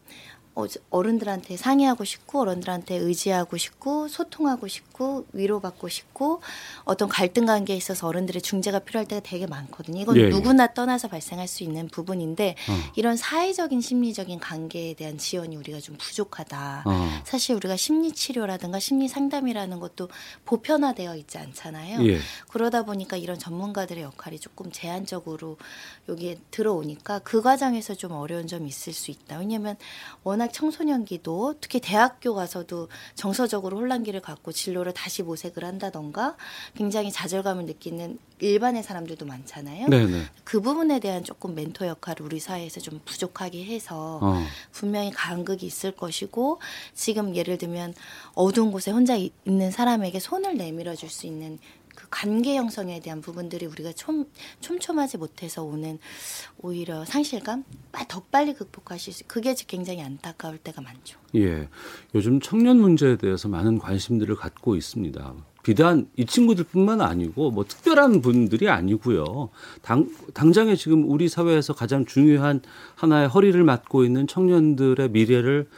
[0.58, 6.42] 어, 어른들한테 상의하고 싶고 어른들한테 의지하고 싶고 소통하고 싶고 위로받고 싶고
[6.82, 10.00] 어떤 갈등 관계에 있어서 어른들의 중재가 필요할 때가 되게 많거든요.
[10.00, 10.28] 이건 예, 예.
[10.28, 10.74] 누구나 예.
[10.74, 12.92] 떠나서 발생할 수 있는 부분인데 어.
[12.96, 16.82] 이런 사회적인 심리적인 관계에 대한 지원이 우리가 좀 부족하다.
[16.86, 17.08] 어.
[17.22, 20.08] 사실 우리가 심리 치료라든가 심리 상담이라는 것도
[20.44, 22.04] 보편화되어 있지 않잖아요.
[22.08, 22.18] 예.
[22.48, 25.56] 그러다 보니까 이런 전문가들의 역할이 조금 제한적으로
[26.08, 29.38] 여기에 들어오니까 그 과정에서 좀 어려운 점이 있을 수 있다.
[29.38, 29.76] 왜냐하면
[30.24, 36.36] 워낙 워낙 청소년기도 특히 대학교 가서도 정서적으로 혼란기를 갖고 진로를 다시 모색을 한다던가
[36.74, 39.88] 굉장히 좌절감을 느끼는 일반의 사람들도 많잖아요.
[39.88, 40.22] 네네.
[40.44, 44.42] 그 부분에 대한 조금 멘토 역할을 우리 사회에서 좀 부족하게 해서 어.
[44.72, 46.60] 분명히 간극이 있을 것이고
[46.94, 47.94] 지금 예를 들면
[48.34, 51.58] 어두운 곳에 혼자 있는 사람에게 손을 내밀어 줄 수 있는
[51.98, 54.24] 그 관계 형성에 대한 부분들이 우리가 좀
[54.60, 55.98] 촘촘하지 못해서 오는
[56.58, 57.64] 오히려 상실감
[58.06, 61.18] 더 빨리 극복하실 수 그게 굉장히 안타까울 때가 많죠.
[61.34, 61.68] 예,
[62.14, 65.34] 요즘 청년 문제에 대해서 많은 관심들을 갖고 있습니다.
[65.64, 69.48] 비단 이 친구들뿐만 아니고 뭐 특별한 분들이 아니고요.
[69.82, 72.60] 당 당장에 지금 우리 사회에서 가장 중요한
[72.94, 75.68] 하나의 허리를 맡고 있는 청년들의 미래를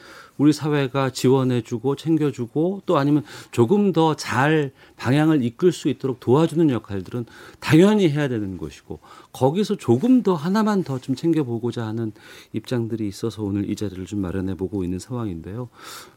[0.41, 7.27] 우리 사회가 지원해주고 챙겨주고 또 아니면 조금 더 잘 방향을 이끌 수 있도록 도와주는 역할들은
[7.61, 9.01] 당연히 해야 되는 것이고
[9.33, 12.13] 거기서 조금 더 하나만 더 좀 챙겨보고자 하는
[12.55, 15.69] 입장들이 있어서 오늘 이 자리를 좀 마련해 보고 있는 상황인데요.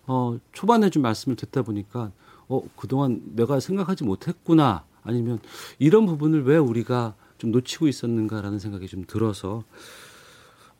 [0.08, 2.12] 어, 초반에 좀 말씀을 듣다 보니까
[2.48, 5.40] 어, 그동안 내가 생각하지 못했구나 아니면
[5.80, 9.64] 이런 부분을 왜 우리가 좀 놓치고 있었는가라는 생각이 좀 들어서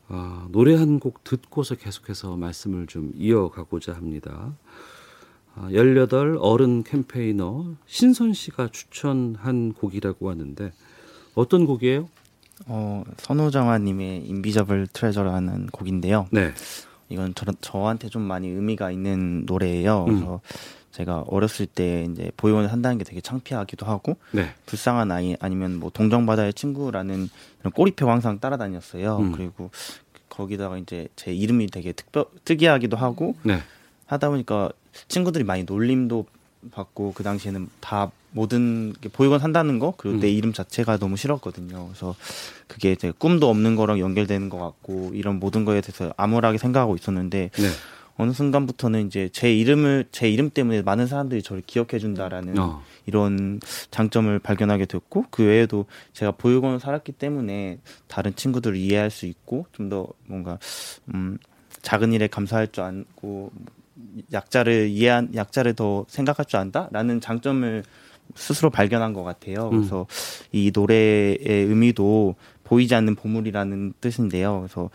[0.08, 4.54] 아, 노래 한 곡 듣고서 계속해서 말씀을 좀 이어가고자 합니다.
[5.56, 10.72] 아, 18 어른 캠페이너 신선 씨가 추천한 곡이라고 하는데
[11.34, 12.08] 어떤 곡이에요?
[12.66, 16.28] 어, 선우정아님의 인비저블 트레저라는 곡인데요.
[16.30, 16.52] 네.
[17.08, 20.04] 이건 저, 저한테 좀 많이 의미가 있는 노래예요.
[20.08, 20.14] 음.
[20.14, 20.40] 그래서
[20.94, 24.54] 제가 어렸을 때 이제 보육원을 한다는 게 되게 창피하기도 하고 네.
[24.66, 27.28] 불쌍한 아이 아니면 뭐 동정바다의 친구라는
[27.60, 29.16] 이런 꼬리표 항상 따라다녔어요.
[29.18, 29.32] 음.
[29.32, 29.70] 그리고
[30.28, 33.60] 거기다가 이제 제 이름이 되게 특별 특이하기도 하고 네.
[34.06, 34.70] 하다 보니까
[35.08, 36.26] 친구들이 많이 놀림도
[36.70, 40.20] 받고 그 당시에는 다 모든 보육원 산다는 거 그리고 음.
[40.20, 41.88] 내 이름 자체가 너무 싫었거든요.
[41.88, 42.14] 그래서
[42.68, 47.50] 그게 이제 꿈도 없는 거랑 연결되는 것 같고 이런 모든 거에 대해서 암울하게 생각하고 있었는데
[47.52, 47.68] 네.
[48.16, 52.82] 어느 순간부터는 이제 제 이름을 제 이름 때문에 많은 사람들이 저를 기억해 준다라는 어.
[53.06, 59.66] 이런 장점을 발견하게 됐고 그 외에도 제가 보육원을 살았기 때문에 다른 친구들을 이해할 수 있고
[59.72, 60.58] 좀 더 뭔가
[61.12, 61.36] 음
[61.82, 63.52] 작은 일에 감사할 줄 알고
[64.32, 67.84] 약자를 이해한 약자를 더 생각할 줄 안다라는 장점을
[68.34, 69.68] 스스로 발견한 것 같아요.
[69.68, 69.78] 음.
[69.78, 70.06] 그래서
[70.52, 74.60] 이 노래의 의미도 보이지 않는 보물이라는 뜻인데요.
[74.60, 74.88] 그래서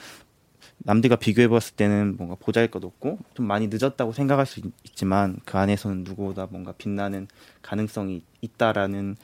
[0.80, 6.48] 남들과 비교해봤을 때는 뭔가 보잘것없고 좀 많이 늦었다고 생각할 수 있 지만 그 안에서는 누구보다
[6.50, 7.28] 뭔가 빛나는
[7.62, 9.16] 가능성이 있다라는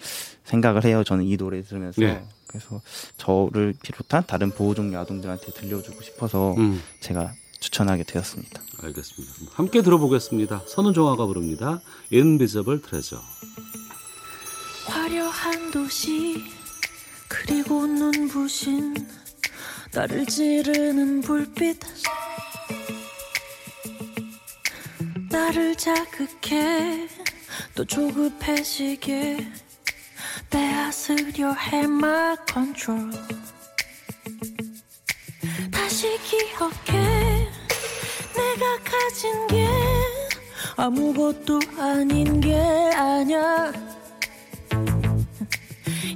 [0.44, 1.04] 생각을 해요.
[1.04, 2.24] 저는 이 노래 들으면서 네.
[2.48, 2.82] 그래서
[3.18, 6.82] 저를 비롯한 다른 보호 종류 아동들한테 들려주고 싶어서 음.
[7.02, 8.62] 제가 추천하게 되었습니다.
[8.84, 9.34] 알겠습니다.
[9.54, 10.64] 함께 들어보겠습니다.
[10.68, 11.82] 선우정아가 부릅니다.
[12.14, 13.26] Invisible Treasure.
[14.86, 16.44] 화려한 도시
[17.28, 18.96] 그리고 눈부신
[19.96, 21.80] 나를 찌르는 불빛.
[25.32, 27.08] 나를 자극해.
[27.74, 29.38] 또 조급해지게.
[30.50, 33.10] 빼앗으려 해 my control
[35.72, 37.48] 다시 기억해.
[38.36, 39.66] 내가 가진 게
[40.76, 42.54] 아무것도 아닌 게
[42.96, 43.72] 아냐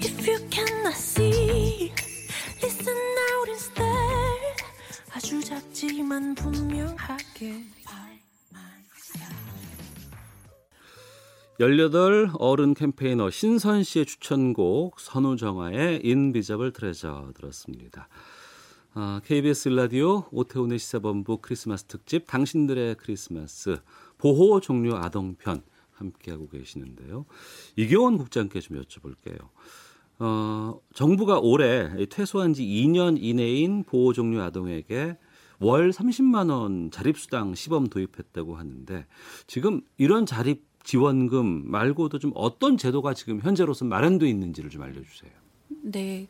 [0.01, 1.91] If you cannot see
[5.49, 7.63] 작지만 분명하게
[11.59, 18.09] 18 어른 캠페이너 신선 씨의 추천곡 선우정아의 인비저블 트레저 들었습니다.
[18.93, 23.79] 아, KBS 라디오 오태훈의 시사본부 크리스마스 특집 당신들의 크리스마스
[24.19, 27.25] 보호 종료 아동편 함께하고 계시는데요.
[27.75, 29.49] 이경원 국장께 좀 여쭤볼게요.
[30.19, 35.17] 어, 정부가 올해 퇴소한 지 2년 이내인 보호 종료 아동에게
[35.59, 39.05] 월 30만 원 자립수당 시범 도입했다고 하는데
[39.47, 45.31] 지금 이런 자립 지원금 말고도 좀 어떤 제도가 지금 현재로서 마련돼 있는지를 좀 알려주세요.
[45.83, 46.27] 네.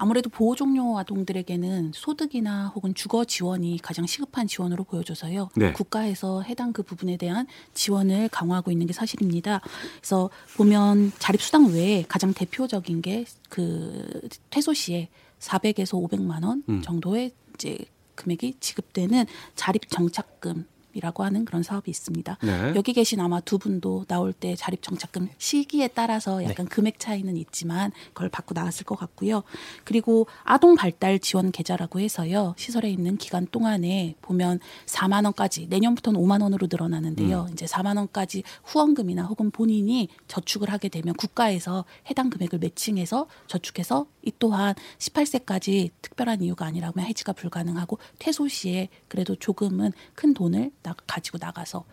[0.00, 5.50] 아무래도 보호 종료 아동들에게는 소득이나 혹은 주거 지원이 가장 시급한 지원으로 보여져서요.
[5.56, 5.72] 네.
[5.72, 9.60] 국가에서 해당 그 부분에 대한 지원을 강화하고 있는 게 사실입니다.
[9.96, 15.08] 그래서 보면 자립수당 외에 가장 대표적인 게 그 퇴소 시에
[15.40, 16.82] 400에서 500만 원 음.
[16.82, 17.78] 정도의 이제
[18.18, 22.38] 금액이 지급되는 자립 정착금 이라고 하는 그런 사업이 있습니다.
[22.42, 22.72] 네.
[22.74, 26.74] 여기 계신 아마 두 분도 나올 때 자립 정착금 시기에 따라서 약간 네.
[26.74, 29.42] 금액 차이는 있지만 그걸 받고 나왔을 것 같고요.
[29.84, 32.54] 그리고 아동 발달 지원 계좌라고 해서요.
[32.56, 37.46] 시설에 있는 기간 동안에 보면 4만 원까지 내년부터는 5만 원으로 늘어나는데요.
[37.48, 37.52] 음.
[37.52, 44.32] 이제 4만 원까지 후원금이나 혹은 본인이 저축을 하게 되면 국가에서 해당 금액을 매칭해서 저축해서 이
[44.38, 51.38] 또한 18세까지 특별한 이유가 아니라면 해지가 불가능하고 퇴소 시에 그래도 조금은 큰 돈을 나, 가지고
[51.40, 51.84] 나가서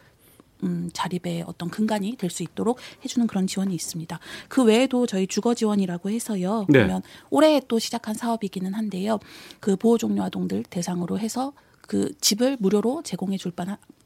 [0.63, 4.19] 음, 자립의 어떤 근간이 될 수 있도록 해주는 그런 지원이 있습니다.
[4.47, 6.61] 그 외에도 저희 주거 지원이라고 해서요.
[6.69, 6.79] 네.
[6.79, 9.19] 그러면 올해 또 시작한 사업이기는 한데요.
[9.59, 13.51] 그 보호 종료 아동들 대상으로 해서 그 집을 무료로 제공해 줄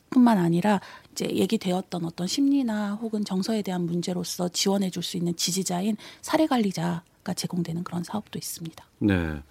[0.09, 5.97] 뿐만 아니라 이제 얘기되었던 어떤 심리나 혹은 정서에 대한 문제로서 지원해 줄 수 있는 지지자인
[6.21, 8.85] 사례 관리자가 제공되는 그런 사업도 있습니다.
[8.99, 9.41] 네.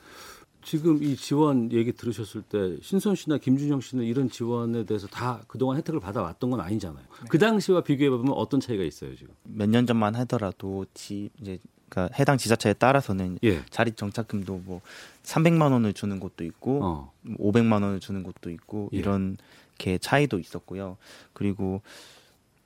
[0.63, 5.77] 지금 이 지원 얘기 들으셨을 때 신선 씨나 김준영 씨는 이런 지원에 대해서 다 그동안
[5.79, 7.05] 혜택을 받아왔던 건 아니잖아요.
[7.05, 7.27] 네.
[7.31, 9.35] 그 당시와 비교해 보면 어떤 차이가 있어요 지금?
[9.45, 13.65] 몇 년 전만 하더라도 지 이제 그러니까 해당 지자체에 따라서는 예.
[13.71, 14.81] 자립 정착금도 뭐
[15.23, 17.13] 300만 원을 주는 곳도 있고 어.
[17.39, 18.99] 500만 원을 주는 곳도 있고 예.
[18.99, 19.37] 이런
[19.79, 20.97] 게 차이도 있었고요.
[21.33, 21.81] 그리고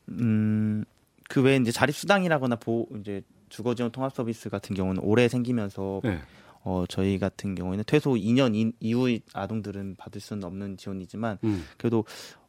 [0.08, 0.84] 음
[1.28, 6.02] 그 외에 이제 자립 수당이라거나 보 이제 주거 지원 통합 서비스 같은 경우는 올해 생기면서
[6.04, 6.20] 예.
[6.64, 11.64] 어, 저희 같은 경우에는 퇴소 2년 이, 이후 아동들은 받을 수는 없는 지원이지만 음.
[11.76, 12.04] 그래도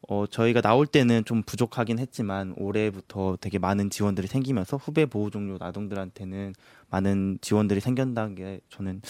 [0.08, 5.58] 어, 저희가 나올 때는 좀 부족하긴 했지만 올해부터 되게 많은 지원들이 생기면서 후배 보호 종료
[5.60, 6.54] 아동들한테는
[6.90, 9.02] 많은 지원들이 생겼다는 게 저는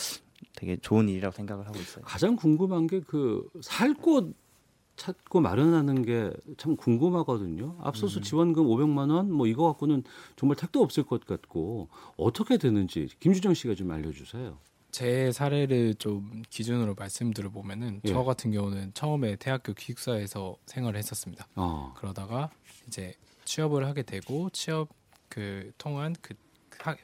[0.56, 2.04] 되게 좋은 일이라고 생각을 하고 있어요.
[2.06, 4.34] 가장 궁금한 게 그 살 곳
[4.96, 7.78] 찾고 마련하는 게 참 궁금하거든요.
[7.82, 8.22] 앞서서 음.
[8.22, 10.04] 지원금 500만 원 뭐 이거 갖고는
[10.36, 14.60] 정말 택도 없을 것 같고 어떻게 되는지 김주정 씨가 좀 알려주세요.
[14.94, 18.10] 제 사례를 좀 기준으로 말씀드려 보면은 예.
[18.10, 21.48] 저 같은 경우는 처음에 대학교 기숙사에서 생활을 했었습니다.
[21.56, 21.96] 어.
[21.98, 22.52] 그러다가
[22.86, 24.90] 이제 취업을 하게 되고 취업
[25.30, 26.36] 그 통한 그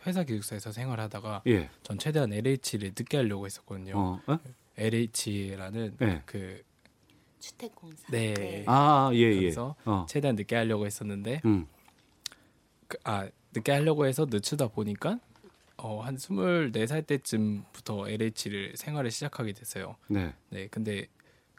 [0.05, 1.67] 회사 기숙사에서 생활하다가 예.
[1.81, 3.97] 전 최대한 LH를 늦게 하려고 했었거든요.
[3.97, 4.21] 어?
[4.27, 4.37] 어?
[4.77, 6.21] LH라는 예.
[6.27, 6.61] 그
[7.39, 8.05] 주택공사.
[8.11, 8.35] 네.
[8.35, 8.63] 네.
[8.67, 9.35] 아, 예, 예.
[9.35, 10.05] 그래서 어.
[10.07, 11.65] 최대한 늦게 하려고 했었는데 음.
[12.87, 15.19] 그, 아, 늦게 하려고 해서 늦추다 보니까
[15.81, 19.95] 어, 한 스물네 살 때쯤부터 LH를 생활을 시작하게 됐어요.
[20.07, 20.33] 네.
[20.49, 20.67] 네.
[20.69, 21.07] 근데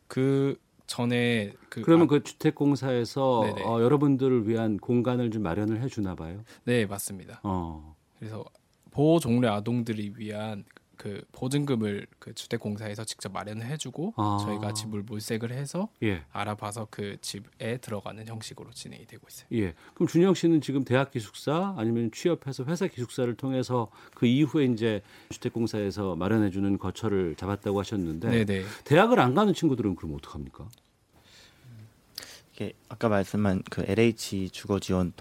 [0.06, 6.44] 그 전에 그 그러면 아, 그 주택공사에서 어, 여러분들을 위한 공간을 좀 마련을 해주나 봐요.
[6.64, 7.40] 네, 맞습니다.
[7.44, 7.94] 어.
[8.18, 8.44] 그래서
[8.90, 10.64] 보호 종래 아동들이 위한
[11.00, 14.36] 그 보증금을 그 주택공사에서 직접 마련을 해주고 아.
[14.44, 16.24] 저희가 집을 물색을 해서 예.
[16.30, 19.46] 알아봐서 그 집에 들어가는 형식으로 진행이 되고 있어요.
[19.52, 19.72] 예.
[19.94, 26.16] 그럼 준영 씨는 지금 대학 기숙사 아니면 취업해서 회사 기숙사를 통해서 그 이후에 이제 주택공사에서
[26.16, 28.66] 마련해 주는 거처를 잡았다고 하셨는데 네네.
[28.84, 30.68] 대학을 안 가는 친구들은 그럼 어떡합니까?
[32.52, 35.12] 이게 아까 말씀한 그 LH 주거 지원이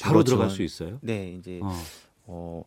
[0.00, 0.98] 바로 들어갈 수 있어요?
[1.02, 1.78] 네, 이제 어.
[2.24, 2.64] 어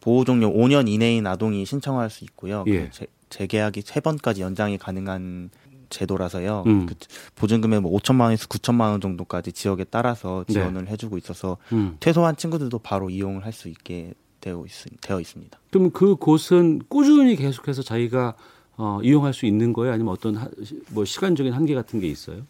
[0.00, 2.64] 보호 종료 5년 이내인 아동이 신청할 수 있고요.
[2.64, 2.84] 그 예.
[2.84, 5.50] 그 재, 재계약이 세 번까지 연장이 가능한
[5.90, 6.64] 제도라서요.
[6.66, 6.86] 음.
[6.86, 6.94] 그
[7.34, 10.54] 보증금의 뭐 5천만 원에서 9천만 원 정도까지 지역에 따라서 네.
[10.54, 10.92] 지원을 네.
[10.92, 11.96] 해주고 있어서 음.
[12.00, 14.70] 퇴소한 친구들도 바로 이용을 할 수 있게 되어, 있,
[15.02, 15.58] 되어 있 습니다.
[15.70, 18.34] 그럼 그 곳은 꾸준히 계속해서 자기가
[18.76, 19.92] 어, 이용할 수 있는 거예요?
[19.92, 20.48] 아니면 어떤 하,
[20.90, 22.42] 뭐 시간적인 한계 같은 게 있어요?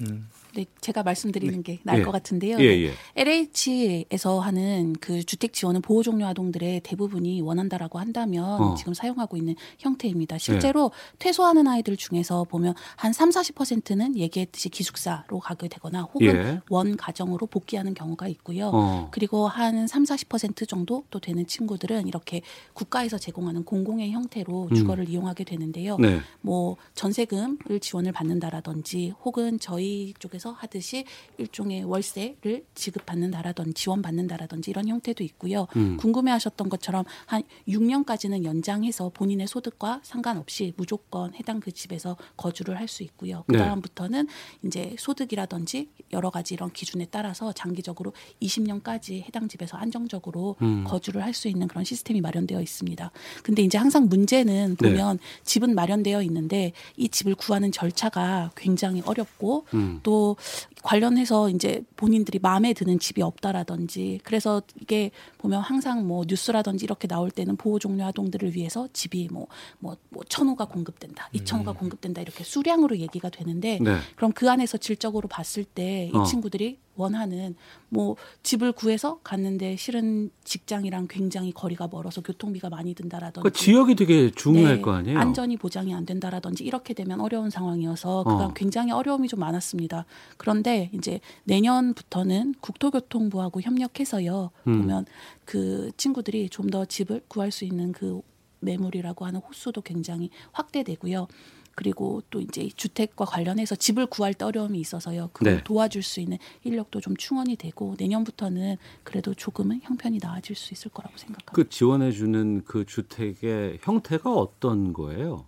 [0.00, 0.28] 음.
[0.56, 1.62] 네, 제가 말씀드리는 네.
[1.62, 2.02] 게 나을 예.
[2.02, 2.58] 것 같은데요.
[2.60, 2.92] 예, 예.
[3.14, 8.74] LH에서 하는 그 주택 지원은 보호 종료 아동들의 대부분이 원한다라고 한다면 어.
[8.74, 10.38] 지금 사용하고 있는 형태입니다.
[10.38, 11.16] 실제로 예.
[11.18, 16.60] 퇴소하는 아이들 중에서 보면 한 3, 40%는 얘기했듯이 기숙사로 가게 되거나 혹은 예.
[16.70, 18.70] 원 가정으로 복귀하는 경우가 있고요.
[18.72, 19.08] 어.
[19.10, 22.40] 그리고 한 3, 40% 정도 또 되는 친구들은 이렇게
[22.72, 24.74] 국가에서 제공하는 공공의 형태로 음.
[24.74, 25.98] 주거를 이용하게 되는데요.
[25.98, 26.20] 네.
[26.40, 31.04] 뭐 전세금을 지원을 받는다라든지 혹은 저희 쪽에서 국에서 하듯이
[31.38, 35.66] 일종의 월세를 지급받는다라든지 지원받는다라든지 이런 형태도 있고요.
[35.76, 35.96] 음.
[35.96, 43.02] 궁금해하셨던 것처럼 한 6년까지는 연장해서 본인의 소득과 상관없이 무조건 해당 그 집에서 거주를 할 수
[43.02, 43.42] 있고요.
[43.48, 44.68] 그 다음부터는 네.
[44.68, 50.84] 이제 소득이라든지 여러 가지 이런 기준에 따라서 장기적으로 20년까지 해당 집에서 안정적으로 음.
[50.86, 53.10] 거주를 할 수 있는 그런 시스템이 마련되어 있습니다.
[53.42, 54.88] 근데 이제 항상 문제는 네.
[54.88, 55.22] 보면 네.
[55.44, 60.00] 집은 마련되어 있는데 이 집을 구하는 절차가 굉장히 어렵고 음.
[60.02, 60.35] 또
[60.82, 67.30] 관련해서 이제 본인들이 마음에 드는 집이 없다라든지 그래서 이게 보면 항상 뭐 뉴스라든지 이렇게 나올
[67.30, 71.76] 때는 보호 종료 아동들을 위해서 집이 뭐뭐 뭐, 뭐 천호가 공급된다, 이천호가 음.
[71.76, 73.96] 공급된다 이렇게 수량으로 얘기가 되는데 네.
[74.14, 76.24] 그럼 그 안에서 질적으로 봤을 때이 어.
[76.24, 77.54] 친구들이 원하는
[77.88, 84.30] 뭐 집을 구해서 갔는데 실은 직장이랑 굉장히 거리가 멀어서 교통비가 많이 든다라든지 그러니까 지역이 되게
[84.30, 85.18] 중요할 네, 거 아니에요.
[85.18, 88.54] 안전이 보장이 안 된다라든지 이렇게 되면 어려운 상황이어서 그간 어.
[88.54, 90.04] 굉장히 어려움이 좀 많았습니다.
[90.36, 94.50] 그런데 이제 내년부터는 국토교통부하고 협력해서요.
[94.66, 94.80] 음.
[94.82, 95.06] 보면
[95.44, 98.20] 그 친구들이 좀 더 집을 구할 수 있는 그
[98.60, 101.28] 매물이라고 하는 호수도 굉장히 확대되고요.
[101.76, 105.28] 그리고 또 이제 주택과 관련해서 집을 구할 때 어려움이 있어서요.
[105.34, 105.64] 그걸 네.
[105.64, 111.16] 도와줄 수 있는 인력도 좀 충원이 되고 내년부터는 그래도 조금은 형편이 나아질 수 있을 거라고
[111.18, 111.52] 생각합니다.
[111.52, 115.46] 그 지원해 주는 그 주택의 형태가 어떤 거예요?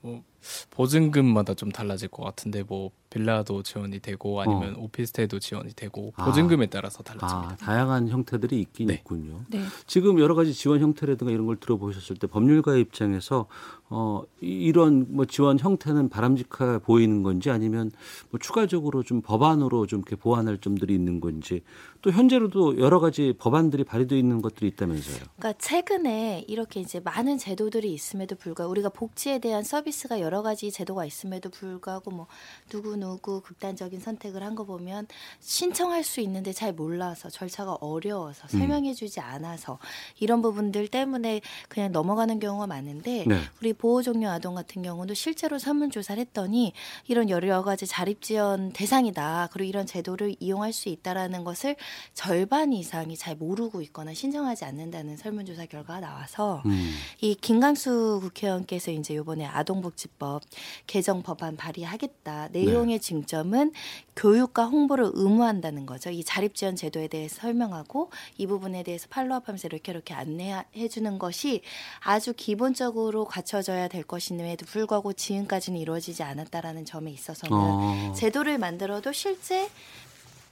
[0.00, 0.24] 뭐
[0.70, 4.80] 보증금마다 좀 달라질 것 같은데 뭐 빌라도 지원이 되고 아니면 어.
[4.80, 6.26] 오피스텔도 지원이 되고 아.
[6.26, 6.70] 보증금에 아.
[6.70, 7.52] 따라서 달라집니다.
[7.52, 8.94] 아, 다양한 형태들이 있긴 네.
[8.94, 9.40] 있군요.
[9.48, 9.62] 네.
[9.86, 13.46] 지금 여러 가지 지원 형태라든가 이런 걸 들어보셨을 때 법률가의 입장에서
[13.90, 17.90] 어, 이런 뭐 지원 형태는 바람직해 보이는 건지 아니면
[18.30, 21.62] 뭐 추가적으로 좀 법안으로 좀 이렇게 보완할 점들이 있는 건지
[22.02, 25.16] 또 현재로도 여러 가지 법안들이 발의되어 있는 것들이 있다면서요.
[25.36, 31.06] 그러니까 최근에 이렇게 이제 많은 제도들이 있음에도 불구하고 우리가 복지에 대한 서비스가 여러 가지 제도가
[31.06, 32.26] 있음에도 불구하고 뭐
[32.68, 35.06] 누구 누구 극단적인 선택을 한 거 보면
[35.40, 38.58] 신청할 수 있는데 잘 몰라서 절차가 어려워서 음.
[38.58, 39.78] 설명해주지 않아서
[40.18, 43.40] 이런 부분들 때문에 그냥 넘어가는 경우가 많은데 네.
[43.60, 46.72] 우리 보호 종료 아동 같은 경우도 실제로 설문 조사를 했더니
[47.06, 49.48] 이런 여러 가지 자립 지원 대상이다.
[49.52, 51.76] 그리고 이런 제도를 이용할 수 있다라는 것을
[52.14, 56.90] 절반 이상이 잘 모르고 있거나 신청하지 않는다는 설문조사 결과가 나와서 음.
[57.20, 60.42] 이 김강수 국회의원께서 이제 이번에 아동복지 법
[60.86, 62.48] 개정 법안 발의하겠다.
[62.52, 62.98] 내용의 네.
[62.98, 63.72] 쟁점은
[64.16, 66.10] 교육과 홍보를 의무한다는 거죠.
[66.10, 71.62] 이 자립 지원 제도에 대해서 설명하고 이 부분에 대해서 팔로업하면서 이렇게 이렇게 안내해 주는 것이
[72.00, 78.12] 아주 기본적으로 갖춰져야 될 것임에도 불구하고 지금까지는 이루어지지 않았다라는 점에 있어서는 어.
[78.16, 79.68] 제도를 만들어도 실제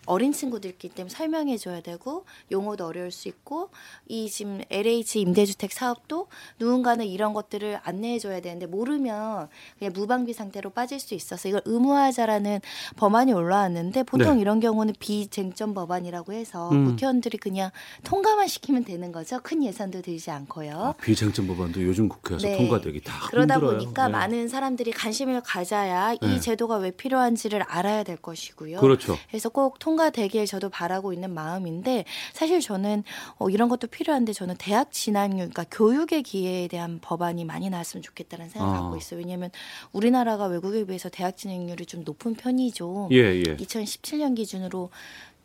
[0.07, 3.71] 어린 친구들끼리 때문에 설명해 줘야 되고 용어도 어려울 수 있고
[4.09, 10.71] 이 지금 LH 임대주택 사업도 누군가는 이런 것들을 안내해 줘야 되는데 모르면 그냥 무방비 상태로
[10.71, 12.61] 빠질 수 있어서 이걸 의무화하자라는
[12.97, 14.40] 법안이 올라왔는데 보통 네.
[14.40, 16.87] 이런 경우는 비쟁점 법안이라고 해서 음.
[16.87, 17.71] 국회의원들이 그냥
[18.05, 19.40] 통과만 시키면 되는 거죠.
[19.42, 20.73] 큰 예산도 들지 않고요.
[20.79, 22.57] 아, 비쟁점 법안도 요즘 국회에서 네.
[22.57, 23.79] 통과되기 다 그러다 힘들어요.
[23.79, 24.12] 보니까 네.
[24.12, 26.40] 많은 사람들이 관심을 가져야 이 네.
[26.40, 28.81] 제도가 왜 필요한지를 알아야 될 것이고요.
[28.81, 29.16] 그렇죠.
[29.29, 33.04] 그래서 꼭 통 과되길 저도 바라고 있는 마음인데 사실 저는
[33.38, 38.48] 어, 이런 것도 필요한데 저는 대학 진학률, 그러니까 교육의 기회에 대한 법안이 많이 나왔으면 좋겠다는
[38.48, 38.80] 생각을 아.
[38.82, 39.18] 갖고 있어요.
[39.20, 39.50] 왜냐하면
[39.92, 43.09] 우리나라가 외국에 비해서 대학 진학률이 좀 높은 편이죠.
[43.12, 43.56] 예, 예.
[43.56, 44.90] 2017년 기준으로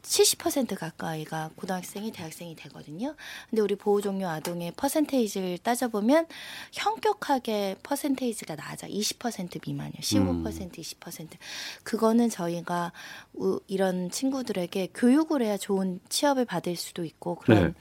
[0.02, 3.16] 70% 가까이가 고등학생이 대학생이 되거든요.
[3.50, 6.28] 근데 우리 보호 종료 아동의 퍼센테이지를 따져보면
[6.72, 8.88] 현격하게 퍼센테이지가 낮아.
[8.88, 10.00] 20% 미만이요.
[10.00, 10.44] 15% 음.
[10.44, 11.28] 20%.
[11.84, 12.92] 그거는 저희가
[13.68, 17.74] 이런 친구들에게 교육을 해야 좋은 취업을 받을 수도 있고 그런 네.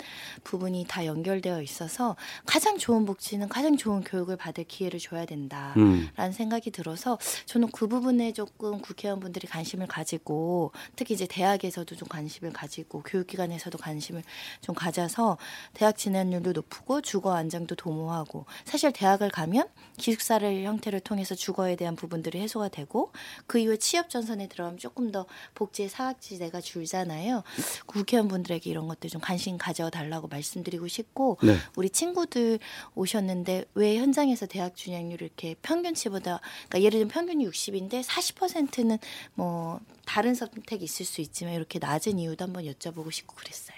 [0.44, 6.32] 부분이 다 연결되어 있어서 가장 좋은 복지는 가장 좋은 교육을 받을 기회를 줘야 된다라는 음.
[6.32, 13.02] 생각이 들어서 저는 그 부분에 조금 국회의원분들이 관심을 가지고 특히 이제 대학에서도 좀 관심을 가지고
[13.02, 14.22] 교육기관에서도 관심을
[14.60, 15.38] 좀 가져서
[15.72, 22.38] 대학 진학률도 높고 주거 안정도 도모하고 사실 대학을 가면 기숙사를 형태를 통해서 주거에 대한 부분들이
[22.40, 23.12] 해소가 되고
[23.46, 27.42] 그 이후에 취업 전선에 들어가면 조금 더 복지의 사각지대가 줄잖아요.
[27.86, 31.56] 국회의원분들에게 이런 것들 좀 관심 가져달라고 말씀드리고 싶고 네.
[31.76, 32.58] 우리 친구들
[32.94, 38.98] 오셨는데 왜 현장에서 대학 진학률이 이렇게 평균치보다 그러니까 예를 들면 평균이 60인데 40%는
[39.34, 43.76] 뭐 다른 선택이 있을 수 있지만 이렇게 낮은 이유도 한번 여쭤보고 싶고 그랬어요.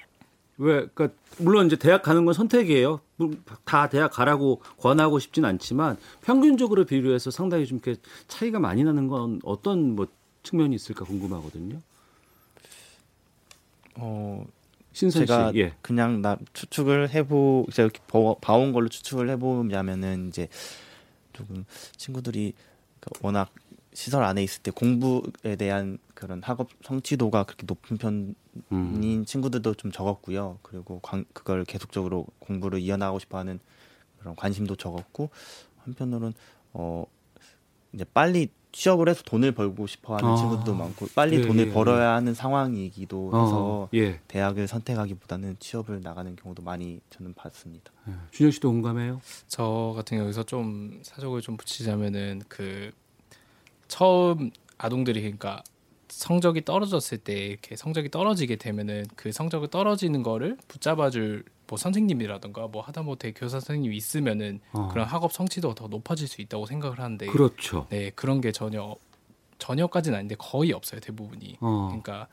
[0.56, 0.86] 왜?
[0.94, 3.00] 그러니까 물론 이제 대학 가는 건 선택이에요.
[3.64, 9.40] 다 대학 가라고 권하고 싶진 않지만 평균적으로 비교해서 상당히 좀 이렇게 차이가 많이 나는 건
[9.44, 10.06] 어떤 뭐
[10.42, 11.78] 측면이 있을까 궁금하거든요.
[13.96, 14.46] 어
[14.94, 15.74] 신선 제가 예.
[15.82, 18.00] 그냥 나 추측을 해보 제가 이렇게
[18.40, 20.48] 봐온 걸로 추측을 해보자면은 이제
[21.34, 21.66] 조금
[21.98, 22.54] 친구들이
[23.20, 23.50] 워낙
[23.94, 28.34] 시설 안에 있을 때 공부에 대한 그런 학업 성취도가 그렇게 높은 편인
[28.72, 29.24] 음.
[29.26, 30.58] 친구들도 좀 적었고요.
[30.62, 33.60] 그리고 관, 그걸 계속적으로 공부를 이어나가고 싶어하는
[34.18, 35.30] 그런 관심도 적었고
[35.84, 36.32] 한편으로는
[36.72, 37.04] 어
[37.92, 40.36] 이제 빨리 취업을 해서 돈을 벌고 싶어하는 아.
[40.36, 42.14] 친구들도 많고 빨리 예, 돈을 예, 벌어야 예.
[42.14, 44.20] 하는 상황이기도 어, 해서 예.
[44.28, 47.92] 대학을 선택하기보다는 취업을 나가는 경우도 많이 저는 봤습니다.
[48.08, 48.12] 예.
[48.30, 49.20] 준영 씨도 공감해요?
[49.46, 52.92] 저 같은 경우에서 좀 사족을 좀 붙이자면은 그
[53.92, 55.62] 처음 아동들이 그러니까
[56.08, 62.80] 성적이 떨어졌을 때 이렇게 성적이 떨어지게 되면은 그 성적을 떨어지는 거를 붙잡아줄 뭐 선생님이라든가 뭐
[62.80, 64.88] 하다못해 교사 선생님이 있으면은 어.
[64.88, 67.86] 그런 학업 성취도가 더 높아질 수 있다고 생각을 하는데 그렇죠.
[67.90, 68.96] 네 그런 게 전혀
[69.58, 71.58] 전혀까지는 아닌데 거의 없어요 대부분이.
[71.60, 71.88] 어.
[71.88, 72.28] 그러니까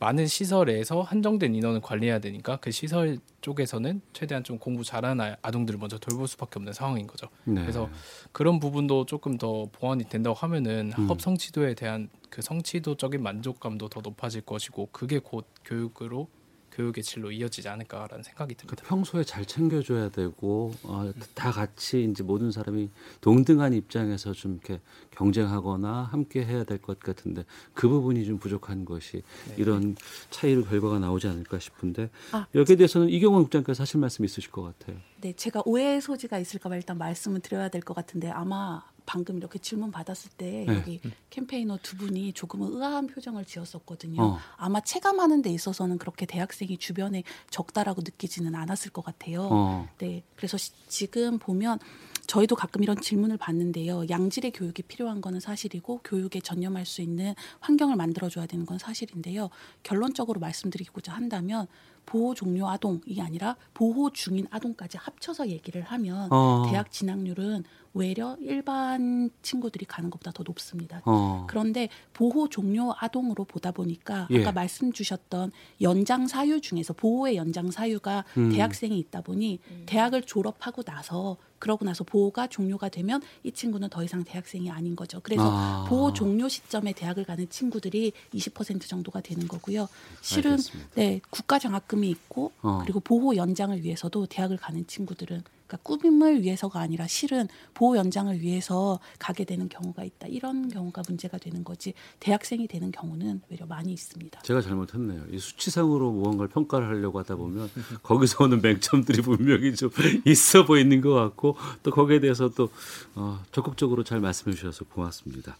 [0.00, 5.98] 많은 시설에서 한정된 인원을 관리해야 되니까 그 시설 쪽에서는 최대한 좀 공부 잘하는 아동들을 먼저
[5.98, 7.28] 돌볼 수밖에 없는 상황인 거죠.
[7.44, 7.60] 네.
[7.60, 7.90] 그래서
[8.32, 11.04] 그런 부분도 조금 더 보완이 된다고 하면은 음.
[11.04, 16.28] 학업 성취도에 대한 그 성취도적인 만족감도 더 높아질 것이고 그게 곧 교육으로
[16.72, 18.76] 교육의 질로 이어지지 않을까라는 생각이 듭니다.
[18.76, 24.80] 그러니까 평소에 잘 챙겨줘야 되고 어, 다 같이 이제 모든 사람이 동등한 입장에서 좀 이렇게
[25.10, 29.54] 경쟁하거나 함께 해야 될 것 같은데 그 부분이 좀 부족한 것이 네.
[29.58, 29.96] 이런
[30.30, 34.96] 차이로 결과가 나오지 않을까 싶은데 아, 여기에 대해서는 이경원 국장께서 하실 말씀 있으실 것 같아요.
[35.20, 39.58] 네, 제가 오해의 소지가 있을까 봐 일단 말씀을 드려야 될 것 같은데 아마 방금 이렇게
[39.58, 40.76] 질문 받았을 때 네.
[40.76, 44.22] 여기 캠페이너 두 분이 조금은 의아한 표정을 지었었거든요.
[44.22, 44.38] 어.
[44.56, 49.48] 아마 체감하는 데 있어서는 그렇게 대학생이 주변에 적다라고 느끼지는 않았을 것 같아요.
[49.50, 49.88] 어.
[49.98, 51.78] 네, 그래서 시, 지금 보면
[52.26, 54.04] 저희도 가끔 이런 질문을 받는데요.
[54.08, 59.50] 양질의 교육이 필요한 거는 사실이고 교육에 전념할 수 있는 환경을 만들어줘야 되는 건 사실인데요.
[59.82, 61.66] 결론적으로 말씀드리고자 한다면
[62.10, 66.66] 보호 종료 아동이 아니라 보호 중인 아동까지 합쳐서 얘기를 하면 어.
[66.68, 67.62] 대학 진학률은
[67.94, 71.02] 외려 일반 친구들이 가는 것보다 더 높습니다.
[71.04, 71.46] 어.
[71.48, 74.40] 그런데 보호 종료 아동으로 보다 보니까 예.
[74.40, 78.50] 아까 말씀 주셨던 연장 사유 중에서 보호의 연장 사유가 음.
[78.50, 79.82] 대학생이 있다 보니 음.
[79.86, 85.20] 대학을 졸업하고 나서 그러고 나서 보호가 종료가 되면 이 친구는 더 이상 대학생이 아닌 거죠.
[85.22, 85.84] 그래서 아.
[85.88, 89.88] 보호 종료 시점에 대학을 가는 친구들이 20% 정도가 되는 거고요.
[90.22, 90.90] 실은 알겠습니다.
[90.96, 92.80] 네 국가 장학금이 있고 어.
[92.82, 98.98] 그리고 보호 연장을 위해서도 대학을 가는 친구들은 그러니까 꾸밈을 위해서가 아니라 실은 보호 연장을 위해서
[99.18, 100.26] 가게 되는 경우가 있다.
[100.26, 101.94] 이런 경우가 문제가 되는 거지.
[102.18, 104.42] 대학생이 되는 경우는 오히려 많이 있습니다.
[104.42, 105.26] 제가 잘못했네요.
[105.30, 107.70] 이 수치상으로 무언가를 평가를 하려고 하다 보면
[108.02, 109.90] 거기서 오는 맹점들이 분명히 좀
[110.26, 112.70] 있어 보이는 것 같고 또 거기에 대해서 또
[113.14, 115.56] 어, 적극적으로 잘 말씀해 주셔서 고맙습니다.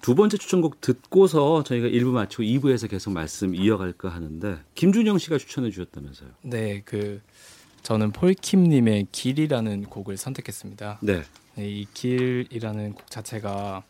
[0.00, 5.70] 두 번째 추천곡 듣고서 저희가 1부 마치고 2부에서 계속 말씀 이어갈까 하는데 김준영 씨가 추천해
[5.70, 6.30] 주셨다면서요.
[6.42, 7.20] 네, 그
[7.82, 10.98] 저는 폴킴님의 길이라는 곡을 선택했습니다.
[11.02, 11.22] 네.
[11.54, 11.68] 네.
[11.68, 13.82] 이 길이라는 곡 자체가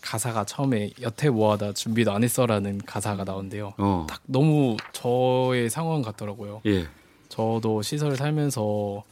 [0.00, 3.74] 가사가 처음에 여태 뭐하다 준비도 안 했어라는 가사가 나온대요.
[3.78, 4.06] 어.
[4.08, 6.62] 딱 너무 저의 상황 같더라고요.
[6.66, 6.86] 예.
[7.28, 9.02] 저도 시설을 살면서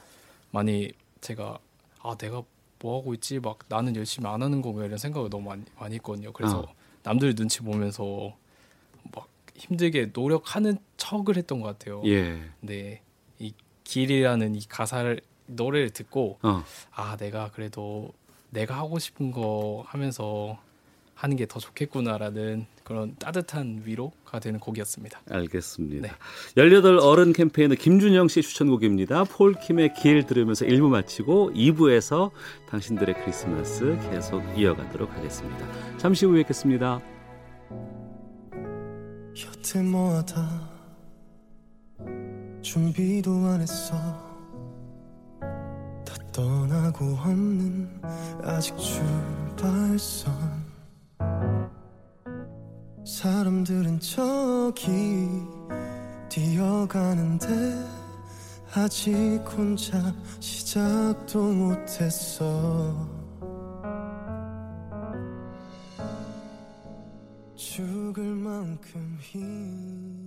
[0.51, 1.59] 많이 제가
[2.01, 2.43] 아 내가
[2.81, 6.33] 뭐 하고 있지 막 나는 열심히 안 하는 거고 이런 생각을 너무 많이, 많이 했거든요.
[6.33, 6.75] 그래서 어.
[7.03, 8.35] 남들 눈치 보면서
[9.13, 12.03] 막 힘들게 노력하는 척을 했던 것 같아요.
[12.07, 12.41] 예.
[12.61, 13.14] 네, 이
[13.85, 16.65] 길이라는 이 가사를 노래를 듣고 어.
[16.93, 18.13] 아 내가 그래도
[18.51, 20.59] 내가 하고 싶은 거 하면서
[21.15, 25.21] 하는 게 더 좋겠구나라는 그런 따뜻한 위로가 되는 곡이었습니다.
[25.31, 26.09] 알겠습니다.
[26.09, 26.15] 네.
[26.57, 29.25] 18 어른 캠페인의 김준영 씨의 추천곡입니다.
[29.25, 32.31] 폴킴의 길 들으면서 1부 마치고 2부에서
[32.69, 35.67] 당신들의 크리스마스 계속 이어가도록 하겠습니다.
[35.99, 37.01] 잠시 후에 뵙겠습니다.
[39.47, 40.64] 여태 뭐하다
[42.65, 43.95] 준비도 안 했어.
[45.39, 48.01] 다 떠나고 없는
[48.43, 50.33] 아직 출발선.
[53.05, 55.29] 사람들은 저기
[56.31, 57.47] 뛰어가는데
[58.75, 59.05] 아직
[59.47, 63.07] 혼자 시작도 못했어.
[67.55, 70.24] 죽을 만큼 힘